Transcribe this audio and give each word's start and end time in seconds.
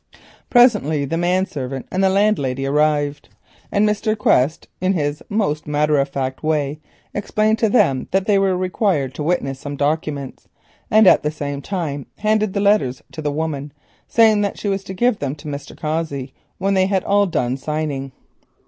Presently 0.49 1.05
the 1.05 1.15
man 1.15 1.45
servant 1.45 1.85
and 1.91 2.03
the 2.03 2.09
landlady 2.09 2.65
arrived, 2.65 3.29
and 3.71 3.87
Mr. 3.87 4.17
Quest, 4.17 4.67
in 4.81 4.93
his 4.93 5.21
most 5.29 5.67
matter 5.67 5.99
of 5.99 6.09
fact 6.09 6.41
way, 6.41 6.79
explained 7.13 7.59
to 7.59 7.69
them 7.69 8.07
that 8.09 8.25
they 8.25 8.39
were 8.39 8.57
required 8.57 9.13
to 9.13 9.21
witness 9.21 9.59
some 9.59 9.75
documents. 9.75 10.47
At 10.89 11.21
the 11.21 11.29
same 11.29 11.61
time 11.61 12.07
he 12.15 12.23
handed 12.23 12.53
the 12.53 12.59
letters 12.61 13.03
to 13.11 13.21
the 13.21 13.31
woman, 13.31 13.73
saying 14.07 14.41
that 14.41 14.57
she 14.57 14.69
was 14.69 14.83
to 14.85 14.95
give 14.95 15.19
them 15.19 15.35
to 15.35 15.47
Mr. 15.47 15.77
Cossey 15.77 16.33
when 16.57 16.73
they 16.73 16.87
had 16.87 17.03
all 17.03 17.27
done 17.27 17.55
signing. 17.55 18.11